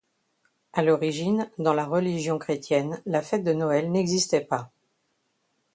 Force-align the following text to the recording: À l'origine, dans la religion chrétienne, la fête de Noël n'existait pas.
À 0.73 0.81
l'origine, 0.81 1.51
dans 1.59 1.75
la 1.75 1.85
religion 1.85 2.39
chrétienne, 2.39 2.99
la 3.05 3.21
fête 3.21 3.43
de 3.43 3.53
Noël 3.53 3.91
n'existait 3.91 4.41
pas. 4.41 4.71